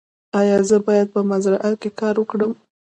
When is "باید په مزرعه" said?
0.87-1.71